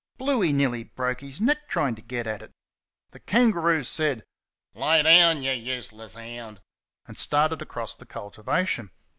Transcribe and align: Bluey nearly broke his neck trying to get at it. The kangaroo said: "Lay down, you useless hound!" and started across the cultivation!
Bluey 0.17 0.51
nearly 0.51 0.83
broke 0.85 1.21
his 1.21 1.39
neck 1.39 1.67
trying 1.69 1.93
to 1.93 2.01
get 2.01 2.25
at 2.25 2.41
it. 2.41 2.49
The 3.11 3.19
kangaroo 3.19 3.83
said: 3.83 4.23
"Lay 4.73 5.03
down, 5.03 5.43
you 5.43 5.51
useless 5.51 6.15
hound!" 6.15 6.59
and 7.05 7.19
started 7.19 7.61
across 7.61 7.93
the 7.93 8.07
cultivation! 8.07 8.89